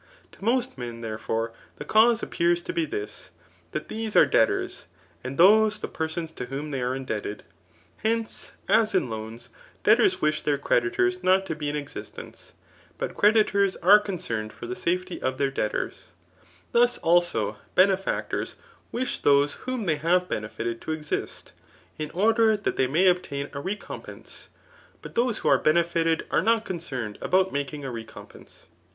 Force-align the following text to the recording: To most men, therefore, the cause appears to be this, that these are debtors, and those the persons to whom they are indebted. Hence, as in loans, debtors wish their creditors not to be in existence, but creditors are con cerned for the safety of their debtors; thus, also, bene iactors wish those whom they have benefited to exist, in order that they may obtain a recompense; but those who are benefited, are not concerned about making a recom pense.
To 0.31 0.43
most 0.43 0.79
men, 0.79 1.01
therefore, 1.01 1.51
the 1.75 1.85
cause 1.85 2.23
appears 2.23 2.63
to 2.63 2.73
be 2.73 2.85
this, 2.85 3.29
that 3.71 3.87
these 3.87 4.15
are 4.15 4.25
debtors, 4.25 4.87
and 5.23 5.37
those 5.37 5.79
the 5.79 5.87
persons 5.87 6.31
to 6.31 6.47
whom 6.47 6.71
they 6.71 6.81
are 6.81 6.95
indebted. 6.95 7.43
Hence, 7.97 8.53
as 8.67 8.95
in 8.95 9.11
loans, 9.11 9.49
debtors 9.83 10.19
wish 10.19 10.41
their 10.41 10.57
creditors 10.57 11.21
not 11.21 11.45
to 11.45 11.55
be 11.55 11.69
in 11.69 11.75
existence, 11.75 12.53
but 12.97 13.13
creditors 13.13 13.75
are 13.75 13.99
con 13.99 14.17
cerned 14.17 14.51
for 14.51 14.65
the 14.65 14.75
safety 14.75 15.21
of 15.21 15.37
their 15.37 15.51
debtors; 15.51 16.07
thus, 16.71 16.97
also, 16.97 17.57
bene 17.75 17.95
iactors 17.95 18.55
wish 18.91 19.19
those 19.19 19.53
whom 19.69 19.85
they 19.85 19.97
have 19.97 20.27
benefited 20.27 20.81
to 20.81 20.93
exist, 20.93 21.51
in 21.99 22.09
order 22.09 22.57
that 22.57 22.75
they 22.75 22.87
may 22.87 23.05
obtain 23.05 23.51
a 23.53 23.59
recompense; 23.61 24.47
but 25.03 25.13
those 25.13 25.37
who 25.37 25.47
are 25.47 25.59
benefited, 25.59 26.25
are 26.31 26.41
not 26.41 26.65
concerned 26.65 27.19
about 27.21 27.53
making 27.53 27.85
a 27.85 27.91
recom 27.91 28.27
pense. 28.27 28.65